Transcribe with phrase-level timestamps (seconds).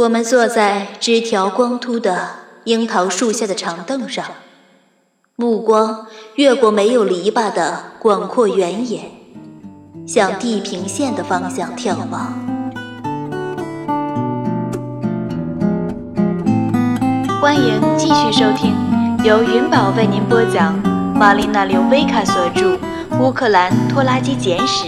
[0.00, 2.28] 我们坐在枝条光秃的
[2.64, 4.24] 樱桃树下的长凳上，
[5.36, 9.10] 目光越过没有篱笆的广阔原野，
[10.06, 12.32] 向地平线的方向眺望。
[17.42, 18.74] 欢迎继续收听
[19.22, 20.78] 由云宝为您播讲
[21.14, 22.74] 玛丽娜·刘维卡所著
[23.20, 24.86] 《乌克兰拖拉机简史》。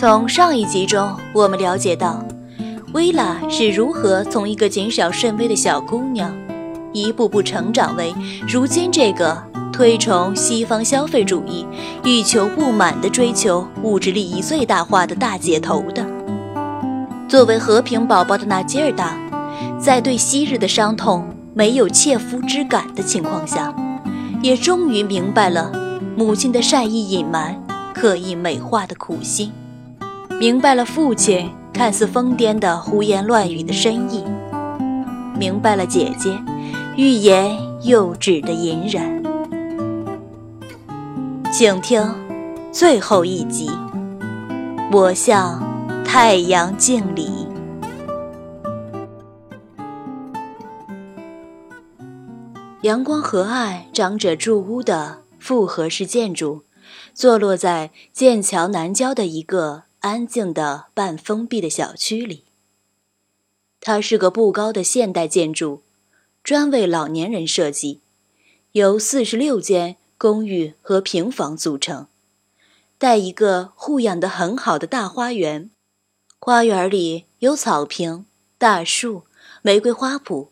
[0.00, 2.24] 从上一集中，我们了解到，
[2.94, 6.34] 薇拉是如何从一个谨小慎微的小姑娘，
[6.94, 8.14] 一步步成长为
[8.48, 9.36] 如今这个
[9.70, 11.66] 推崇西方消费主义、
[12.02, 16.02] 欲求不满的追求物质利益最大化的大姐头的。
[17.28, 19.14] 作为和平宝宝的纳吉尔达，
[19.78, 23.70] 在对昔日的伤痛没有切肤之感的情况下，
[24.40, 25.70] 也终于明白了
[26.16, 27.54] 母亲的善意隐瞒、
[27.92, 29.52] 刻意美化的苦心。
[30.40, 34.24] 明白了父亲看似疯癫的胡言乱语的深意，
[35.38, 36.34] 明白了姐姐
[36.96, 39.22] 欲言又止的隐忍。
[41.52, 42.02] 请听
[42.72, 43.70] 最后一集，
[44.90, 45.62] 我向
[46.06, 47.46] 太阳敬礼。
[52.80, 56.62] 阳光河岸长者住屋的复合式建筑，
[57.12, 59.89] 坐落在剑桥南郊的一个。
[60.00, 62.44] 安静的半封闭的小区里。
[63.80, 65.82] 它是个不高的现代建筑，
[66.42, 68.00] 专为老年人设计，
[68.72, 72.06] 由四十六间公寓和平房组成，
[72.98, 75.70] 带一个护养的很好的大花园。
[76.38, 78.24] 花园里有草坪、
[78.56, 79.24] 大树、
[79.60, 80.48] 玫瑰花圃，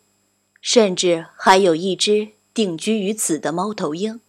[0.61, 4.21] 甚至还有一只定居于此的猫头鹰。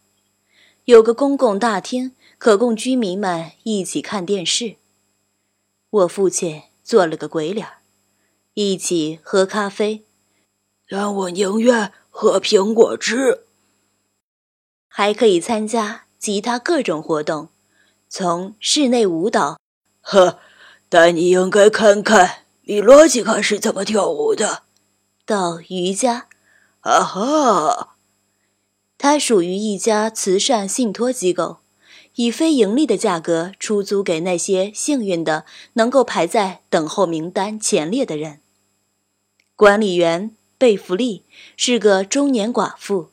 [0.87, 4.77] 有个公共大厅，可供居民们一起看电视。
[5.91, 7.67] 我父亲做了个鬼脸，
[8.55, 10.05] 一起喝咖啡，
[10.89, 13.45] 但我宁愿喝苹果汁。
[14.87, 17.49] 还可以参加其他各种活动，
[18.09, 19.59] 从室内舞蹈，
[20.01, 20.39] 呵，
[20.89, 24.63] 但你应该看看米罗吉卡是怎么跳舞的，
[25.27, 26.29] 到瑜伽，
[26.83, 27.97] 啊哈，
[28.97, 31.59] 他属于一家慈善信托机构。
[32.17, 35.45] 以非盈利的价格出租给那些幸运的、
[35.75, 38.41] 能够排在等候名单前列的人。
[39.57, 41.25] 管理员贝弗利
[41.57, 43.11] 是个中年寡妇，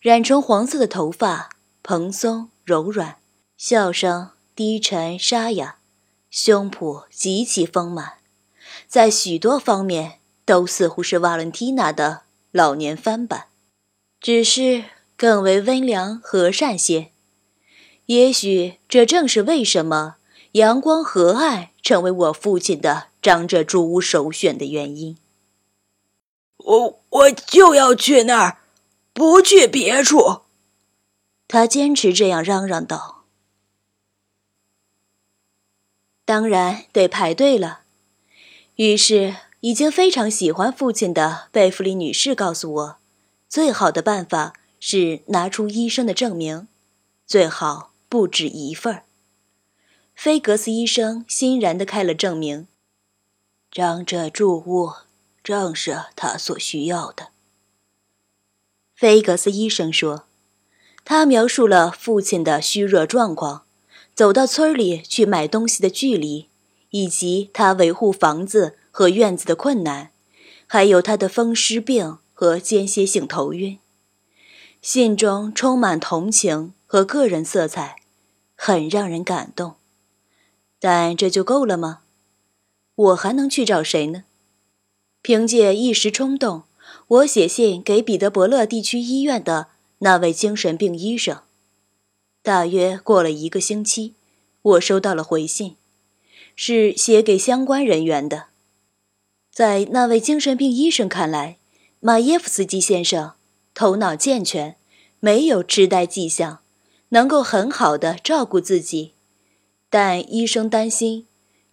[0.00, 1.50] 染成黄色的头发
[1.82, 3.16] 蓬松柔软，
[3.56, 5.76] 笑声低沉沙哑，
[6.30, 8.14] 胸脯极其丰满，
[8.86, 12.22] 在许多方面都似乎是瓦伦蒂娜的
[12.52, 13.46] 老年翻版，
[14.20, 14.84] 只是
[15.16, 17.12] 更为温良和善些。
[18.06, 20.16] 也许这正是为什么
[20.52, 25.16] 阳光和爱成为我父亲的长者住屋首选的原因。
[26.56, 28.58] 我我就要去那儿，
[29.12, 30.42] 不去别处。
[31.48, 33.24] 他坚持这样嚷嚷道。
[36.24, 37.82] 当然得排队了。
[38.76, 42.98] 于是，已经非常喜欢父亲的贝弗利女士告诉我，
[43.48, 46.66] 最好的办法是拿出医生的证明，
[47.26, 47.92] 最好。
[48.08, 49.04] 不止一份儿。
[50.14, 52.66] 菲格斯医生欣然地开了证明。
[53.70, 54.92] 长者住屋
[55.42, 57.28] 正是他所需要的。
[58.94, 60.24] 菲格斯医生说，
[61.04, 63.66] 他描述了父亲的虚弱状况，
[64.14, 66.48] 走到村里去买东西的距离，
[66.90, 70.12] 以及他维护房子和院子的困难，
[70.66, 73.78] 还有他的风湿病和间歇性头晕。
[74.80, 76.72] 信中充满同情。
[76.86, 77.96] 和个人色彩，
[78.54, 79.74] 很让人感动，
[80.78, 82.02] 但这就够了吗？
[82.94, 84.24] 我还能去找谁呢？
[85.20, 86.62] 凭借一时冲动，
[87.08, 91.42] 我写信给彼得伯勒地区医院的那位精神病医生。
[92.42, 94.14] 大约过了一个星期，
[94.62, 95.76] 我收到了回信，
[96.54, 98.46] 是写给相关人员的。
[99.50, 101.58] 在那位精神病医生看来，
[101.98, 103.32] 马耶夫斯基先生
[103.74, 104.76] 头脑健全，
[105.18, 106.60] 没有痴呆迹象。
[107.10, 109.14] 能够很好的照顾自己，
[109.88, 111.26] 但医生担心，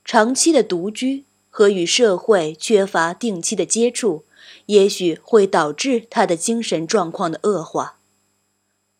[0.05, 4.25] 长期的独居和与社会缺乏定期的接触，
[4.67, 7.97] 也许会导致他的精神状况的恶化。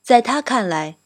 [0.02, 0.98] 在他看来，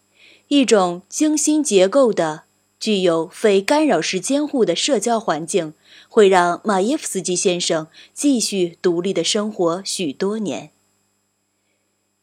[0.47, 2.43] 一种精心结构的、
[2.79, 5.73] 具有非干扰式监护的社交环境，
[6.07, 10.71] 会让马耶夫斯基先生继续独立的生活许多年。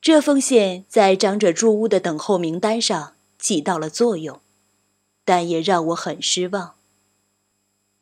[0.05, 4.39] 这封信在长者住屋的等候名单上起到了作用，
[5.25, 6.75] 但也让我很失望。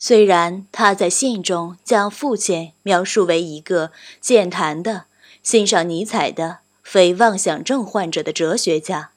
[0.01, 5.05] 虽然他在信中将父亲描述为一个健谈的、
[5.45, 9.13] 欣赏尼采的非妄想症患者的哲学家，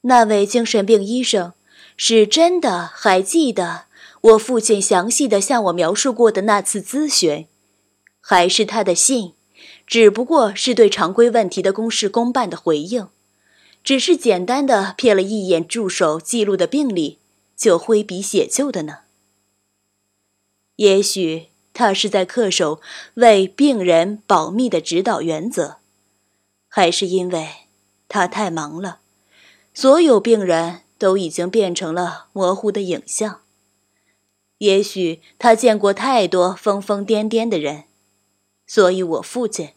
[0.00, 1.52] 那位精神病医生
[1.96, 3.84] 是真的还记得
[4.22, 7.46] 我父亲详细的向我描述过的那次咨询，
[8.20, 9.34] 还是他的信？
[9.86, 13.08] 只不过是对常规问题的公事公办的回应，
[13.82, 17.18] 只是简单的瞥了一眼助手记录的病历，
[17.56, 19.00] 就挥笔写就的呢。
[20.76, 22.80] 也许他是在恪守
[23.14, 25.76] 为病人保密的指导原则，
[26.68, 27.48] 还是因为
[28.08, 29.00] 他太忙了，
[29.74, 33.42] 所有病人都已经变成了模糊的影像。
[34.58, 37.84] 也许他见过太多疯疯癫癫的人。
[38.66, 39.73] 所以我父亲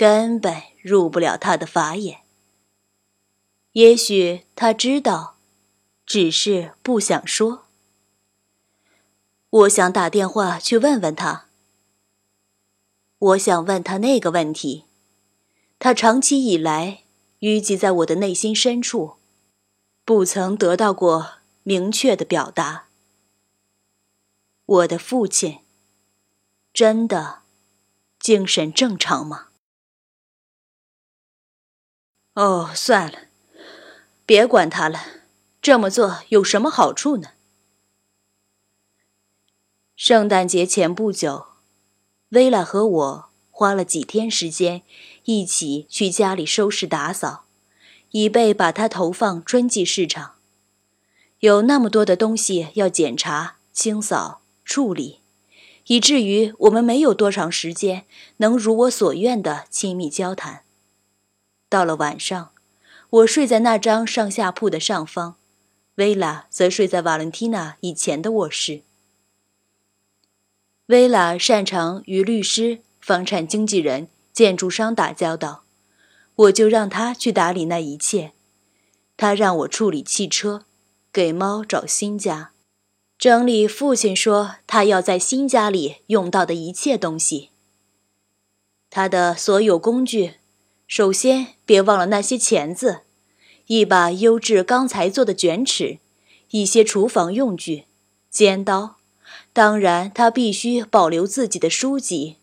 [0.00, 2.22] 根本入不了他的法眼。
[3.72, 5.36] 也许他知道，
[6.06, 7.66] 只是不想说。
[9.50, 11.48] 我想打电话去问问他。
[13.18, 14.86] 我想问他那个问题，
[15.78, 17.02] 他长期以来
[17.40, 19.16] 淤积在我的内心深处，
[20.06, 21.32] 不曾得到过
[21.62, 22.86] 明确的表达。
[24.64, 25.58] 我的父亲，
[26.72, 27.42] 真的。
[28.18, 29.48] 精神正常吗？
[32.34, 33.18] 哦，算了，
[34.24, 35.00] 别管他了。
[35.60, 37.30] 这么做有什么好处呢？
[39.94, 41.48] 圣诞节前不久，
[42.30, 44.82] 薇拉和我花了几天时间，
[45.24, 47.44] 一起去家里收拾打扫，
[48.12, 50.36] 以备把它投放春季市场。
[51.40, 55.18] 有那么多的东西要检查、清扫、处理。
[55.86, 58.06] 以至于我们没有多长时间
[58.36, 60.62] 能如我所愿的亲密交谈。
[61.70, 62.50] 到了晚上，
[63.08, 65.36] 我睡在那张上下铺的上方，
[65.94, 68.82] 薇拉则睡在瓦伦蒂娜以前的卧室。
[70.86, 75.62] 薇拉擅长与律师、房产经纪人、建筑商打交道，
[76.34, 78.32] 我就让他去打理那一切。
[79.16, 80.64] 他让我处理汽车，
[81.12, 82.50] 给猫找新家。
[83.16, 87.50] 整理父亲说他要在新家里用到的一切东西。
[88.88, 90.39] 他的所有工具，
[90.90, 93.02] 首先别忘了那些钳子，
[93.66, 96.00] 一把优质钢材做的卷尺，
[96.50, 97.84] 一些厨房用具，
[98.28, 98.96] 尖刀。
[99.52, 102.38] 当然，他必须保留自己的书籍，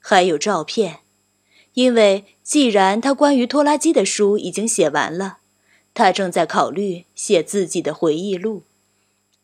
[0.00, 1.02] 还有照片，
[1.74, 5.38] 因为既然他关于拖拉机的书已经写完了，
[5.94, 8.64] 他正在考虑写自己的回忆录。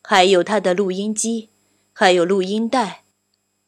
[0.03, 1.47] 还有他的录音机，
[1.93, 3.03] 还有录音带。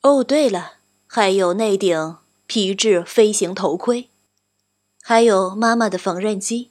[0.01, 0.73] 哦，对了，
[1.07, 4.09] 还有那顶皮质飞行头盔，
[5.01, 6.69] 还有妈妈的缝纫机，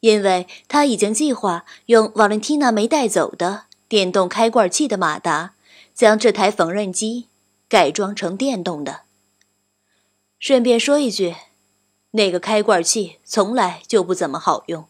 [0.00, 5.54] 因为他已经计划用瓦伦蒂娜没带走的电动开罐器的马达，
[5.94, 7.28] 将这台缝纫机
[7.68, 9.02] 改装成电动的。
[10.38, 11.36] 顺便说一句，
[12.12, 14.86] 那个开罐器从来就不怎么好用。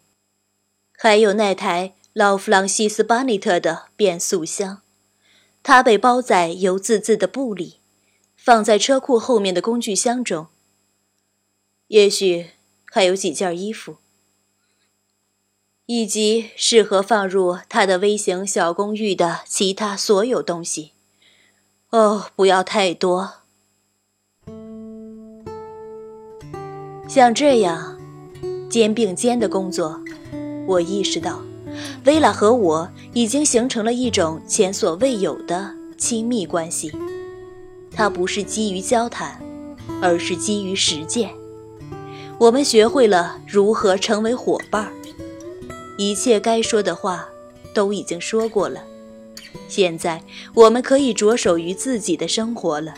[0.97, 1.93] 还有那台。
[2.17, 4.81] 老弗朗西斯·巴内特的变速箱，
[5.61, 7.81] 它被包在油渍渍的布里，
[8.37, 10.47] 放在车库后面的工具箱中。
[11.87, 12.47] 也许
[12.85, 13.97] 还有几件衣服，
[15.85, 20.93] 以及适合放入他的微型小公寓的其他所有东西。
[21.91, 23.33] 哦，不要太多。
[27.07, 27.99] 像这样
[28.69, 30.01] 肩并肩的工作，
[30.67, 31.41] 我意识到。
[32.05, 36.91] 薇拉和我已经形成了一种前所未有的亲密关系。
[37.91, 39.41] 它不是基于交谈，
[40.01, 41.33] 而是基于实践。
[42.37, 44.91] 我们学会了如何成为伙伴。
[45.97, 47.27] 一切该说的话
[47.73, 48.83] 都已经说过了。
[49.69, 50.21] 现在
[50.53, 52.93] 我们可以着手于自己的生活了。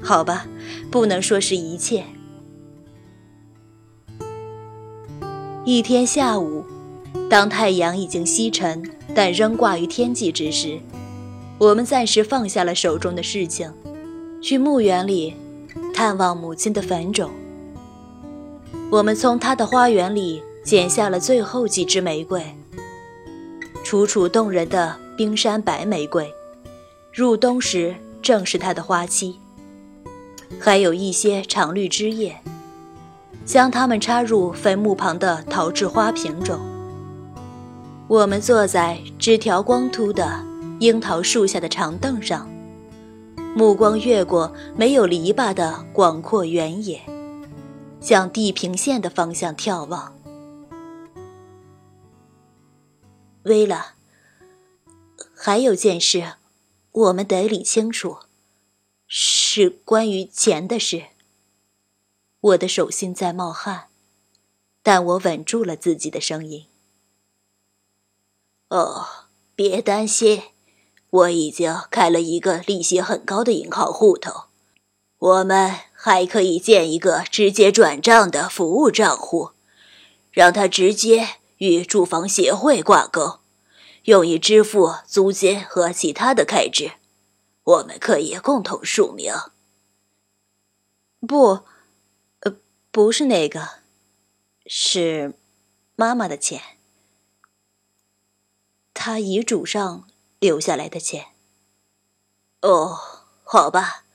[0.00, 0.46] 好吧，
[0.90, 2.04] 不能说是一切。
[5.64, 6.64] 一天下午。
[7.28, 8.82] 当太阳已经西沉，
[9.14, 10.80] 但仍挂于天际之时，
[11.58, 13.72] 我们暂时放下了手中的事情，
[14.40, 15.34] 去墓园里
[15.92, 17.30] 探望母亲的坟冢。
[18.90, 22.44] 我们从他的花园里剪下了最后几支玫瑰，
[23.84, 26.28] 楚楚动人的冰山白玫瑰，
[27.12, 29.38] 入冬时正是它的花期。
[30.58, 32.36] 还有一些常绿枝叶，
[33.44, 36.58] 将它们插入坟墓旁的陶制花瓶中。
[38.08, 40.44] 我们坐在枝条光秃的
[40.80, 42.50] 樱桃树下的长凳上，
[43.54, 47.00] 目光越过没有篱笆的广阔原野，
[48.00, 50.16] 向地平线的方向眺望。
[53.44, 53.94] 薇拉，
[55.34, 56.34] 还有件事，
[56.92, 58.18] 我们得理清楚，
[59.06, 61.06] 是关于钱的事。
[62.40, 63.88] 我的手心在冒汗，
[64.82, 66.66] 但我稳住了自己的声音。
[68.68, 70.42] 哦，别担心，
[71.10, 74.44] 我已经开了一个利息很高的银行户头，
[75.18, 79.50] 我们还可以建一个直接转账的服务账户，
[80.30, 81.28] 让它直接
[81.58, 83.40] 与住房协会挂钩，
[84.04, 86.92] 用以支付租金和其他的开支。
[87.64, 89.34] 我们可以共同署名。
[91.28, 91.66] 不。
[92.40, 92.56] 呃
[92.90, 93.68] 不是那个，
[94.64, 95.34] 是
[95.96, 96.62] 妈妈的钱，
[98.94, 101.26] 她遗嘱上留下来的钱。
[102.62, 102.98] 哦，
[103.44, 104.06] 好吧，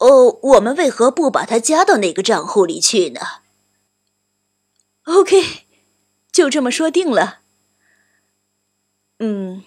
[0.00, 3.20] 哦，我们为何不把它加到那个账户里去呢
[5.04, 5.66] ？OK，
[6.32, 7.40] 就这么说定了。
[9.18, 9.62] 嗯，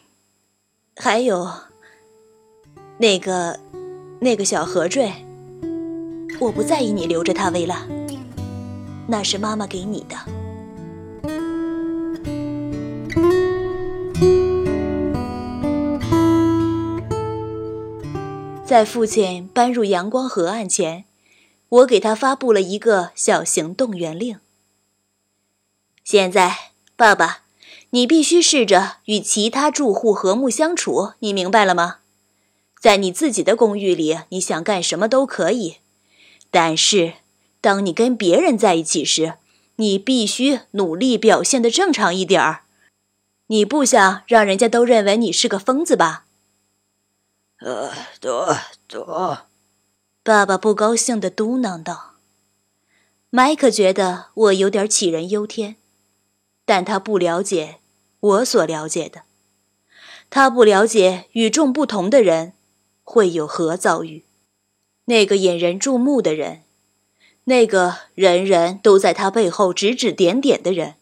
[0.96, 1.48] 还有
[2.98, 3.60] 那个
[4.22, 5.14] 那个小河坠，
[6.40, 7.86] 我不在意你留着它，薇拉。
[9.08, 10.43] 那是妈妈给你的。
[18.74, 21.06] 在父亲搬入阳光河岸前，
[21.70, 24.40] 我给他发布了一个小型动员令。
[26.04, 27.44] 现在，爸爸，
[27.92, 31.98] 你必须试着与其他住户和睦相处，你明白了吗？
[32.82, 35.76] 在你自己的公寓里，你想干什么都可以，
[36.50, 37.14] 但是。
[37.62, 39.36] 当你跟别人在一起时，
[39.76, 42.64] 你必须努力表现的正常一点儿。
[43.46, 46.26] 你不想让人家都认为你是个疯子吧？
[47.64, 47.90] 呃，
[48.20, 48.30] 对
[48.90, 49.02] 对。
[50.22, 52.16] 爸爸不高兴的嘟囔道。
[53.30, 55.78] 麦克觉得我有点杞人忧天，
[56.66, 57.80] 但他不了解
[58.20, 59.24] 我所了解的，
[60.30, 62.52] 他不了解与众不同的人
[63.06, 64.26] 会有何遭遇。
[65.06, 66.64] 那个引人注目的人。
[67.46, 70.96] 那个人人都在他背后指指点点的人，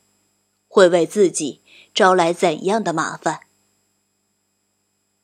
[0.67, 1.61] 会为自己
[1.93, 3.41] 招来怎样的麻烦？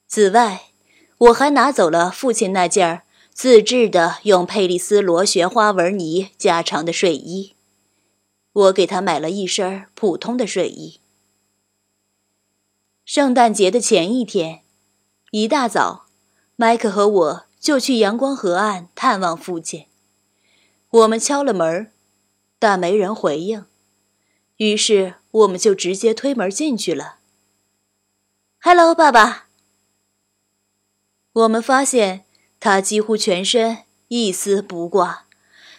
[0.08, 0.67] 此外，
[1.18, 3.02] 我还拿走了父亲那件
[3.34, 7.56] 自制的用佩利斯螺旋花纹呢加长的睡衣。
[8.54, 11.00] 我给他买了一身普通的睡衣。
[13.06, 14.62] 圣诞节的前一天，
[15.32, 16.08] 一大早，
[16.56, 19.86] 麦克和我就去阳光河岸探望父亲。
[20.90, 21.92] 我们敲了门，
[22.60, 23.66] 但没人回应，
[24.58, 27.20] 于是我们就直接推门进去了。
[28.60, 29.47] “Hello，爸爸。”
[31.38, 32.26] 我们发现
[32.60, 35.28] 他几乎全身一丝不挂，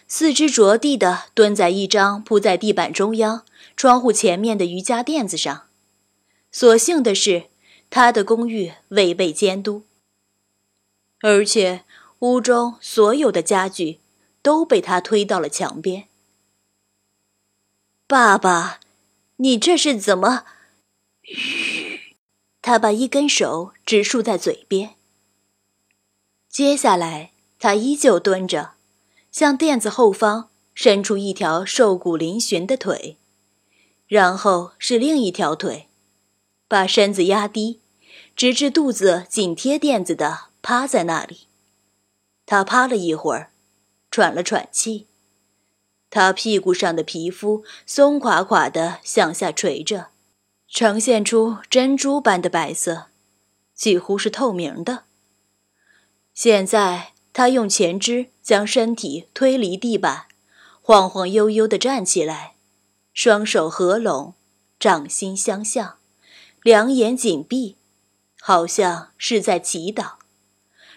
[0.07, 3.43] 四肢着地的蹲在一张铺在地板中央
[3.75, 5.67] 窗户前面的瑜伽垫子上。
[6.51, 7.49] 所幸的是，
[7.89, 9.83] 他的公寓未被监督，
[11.21, 11.83] 而且
[12.19, 13.99] 屋中所有的家具。
[14.41, 16.07] 都被他推到了墙边。
[18.07, 18.79] 爸爸，
[19.35, 20.45] 你这是怎么？
[22.63, 24.95] 他把一根手指竖在嘴边。
[26.49, 28.71] 接下来，他依旧蹲着，
[29.31, 33.17] 向垫子后方伸出一条瘦骨嶙峋的腿，
[34.07, 35.87] 然后是另一条腿，
[36.67, 37.79] 把身子压低，
[38.35, 41.47] 直至肚子紧贴垫子的趴在那里。
[42.45, 43.51] 他趴了一会儿。
[44.11, 45.05] 喘了喘气，
[46.09, 50.07] 他屁股上的皮肤松垮垮的向下垂着，
[50.67, 53.09] 呈现出珍珠般的白色，
[53.75, 55.03] 几乎是透明的。
[56.39, 60.27] 现在他用前肢将身体推离地板，
[60.81, 62.55] 晃晃悠悠地站起来，
[63.13, 64.35] 双手合拢，
[64.79, 65.97] 掌心相向，
[66.63, 67.75] 两眼紧闭，
[68.39, 70.13] 好像是在祈祷，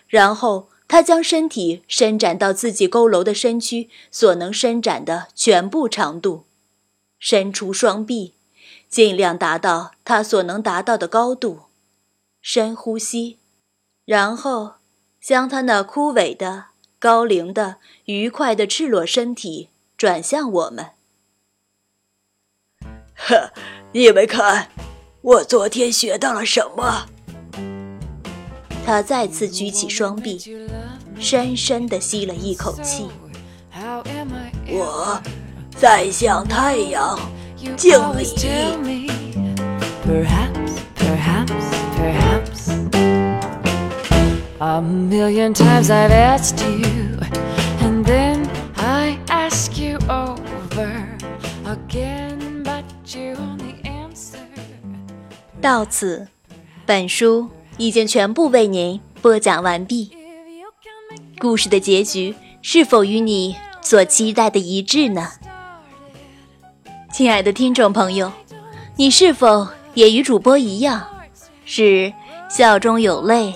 [0.07, 0.69] 然后。
[0.87, 6.45] 他将身体伸展到自己佝偻的身躯所能伸展的全部长度，
[7.19, 8.35] 伸出双臂，
[8.91, 11.63] 尽量达到他所能达到的高度，
[12.43, 13.39] 深呼吸，
[14.05, 14.75] 然后
[15.23, 16.64] 将他那枯萎的、
[16.99, 17.76] 高龄的、
[18.07, 20.91] 愉快的赤裸身体转向我们。
[23.14, 23.52] 呵，
[23.95, 24.69] 你们看，
[25.21, 27.07] 我昨天学到了什么？
[28.85, 30.41] 他再次举起双臂，
[31.21, 33.09] 深深地吸了一口气。
[34.67, 35.23] 我
[35.76, 37.17] 在向太阳
[37.76, 38.26] 敬礼。
[44.64, 47.19] A million times i've asked you
[47.81, 51.04] and then i ask you over
[51.66, 54.38] again but you only answer.
[55.61, 56.28] 到此
[56.87, 60.12] 本书已经全部为您播讲完毕。
[61.40, 65.28] 故事的结局是否与你所期待的一致呢？
[67.12, 68.31] 亲爱的听众朋友
[68.95, 71.04] 你是否也与主播一样
[71.64, 72.12] 是
[72.49, 73.52] 笑中有泪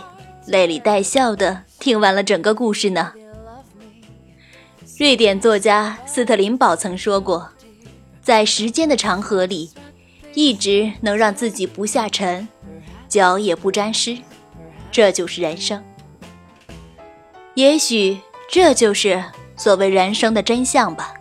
[0.47, 3.12] 泪里带笑的听完了整个故事呢？
[4.99, 7.50] 瑞典作家斯特林堡曾说过，
[8.23, 9.71] 在时间的长河里，
[10.35, 12.47] 一直能让自己不下沉。
[13.09, 14.19] 脚也不沾湿，
[14.91, 15.83] 这就是人生。
[17.55, 18.19] 也许
[18.50, 19.23] 这就是
[19.57, 21.15] 所谓人生的真相吧。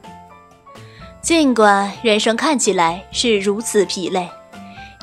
[1.22, 4.30] 尽管人生看起来是如此疲累，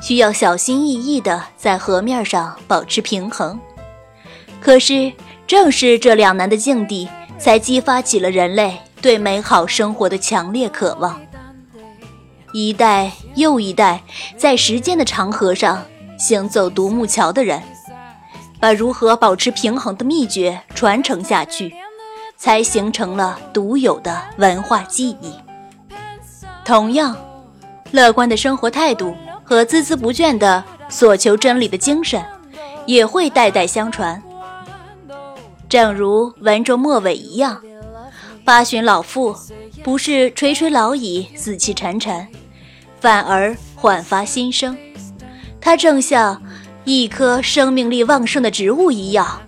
[0.01, 3.59] 需要小心翼翼地在河面上保持平衡，
[4.63, 5.11] 可是
[5.45, 11.19] 正是这两难的境地，才激发起了人类对美好生活的强烈渴望。
[12.53, 14.01] 一代又一代，
[14.37, 15.83] 在时间的长河上。
[16.17, 17.61] 行走独木桥的人，
[18.57, 21.73] 把如何保持平衡的秘诀传承下去，
[22.37, 25.33] 才形成了独有的文化记忆。
[26.63, 27.17] 同样，
[27.91, 32.23] 乐观的生活态度和孜孜不倦的索求真理的精神，
[32.85, 34.21] 也会代代相传。
[35.73, 37.59] 正如文中末尾一样，
[38.45, 39.35] 八旬老妇
[39.83, 42.27] 不是垂垂老矣、死气沉沉，
[42.99, 44.77] 反而焕发新生。
[45.59, 46.39] 她正像
[46.83, 49.41] 一棵生命力旺盛的植物一样，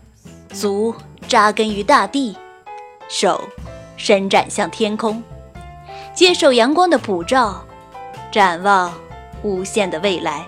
[0.52, 0.96] 足
[1.28, 2.36] 扎根于大地，
[3.08, 3.40] 手
[3.96, 5.22] 伸展向天空，
[6.16, 7.64] 接受阳光的普照，
[8.32, 8.92] 展望
[9.44, 10.44] 无限的未来。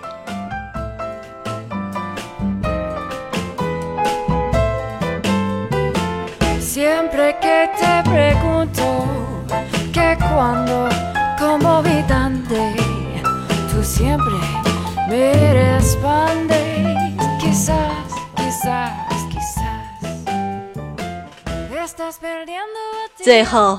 [23.16, 23.78] 最后，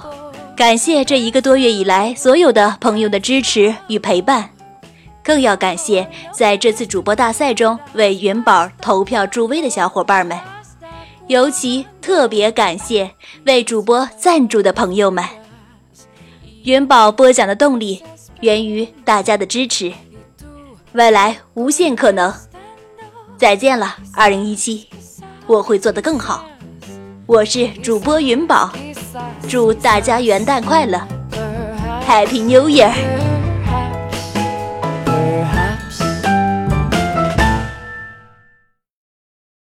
[0.56, 4.50] 感谢这一个多月以来所有的朋友的支持与陪伴，
[5.24, 10.38] 更要感谢在这次主播大赛中为元宝投票助威的小伙伴们，
[11.30, 13.12] 尤其特别感谢
[13.46, 15.24] 为主播赞助的朋友们。
[16.63, 18.02] 云宝播讲的动力
[18.42, 19.94] 源于大家的支持。
[20.94, 22.34] 未来无限可能，
[23.38, 24.88] 再见了，二零一七，
[25.46, 26.44] 我会做得更好。
[27.28, 28.74] 我是主播云宝，
[29.48, 31.00] 祝大家元旦快乐
[32.08, 33.29] ，Happy New Year。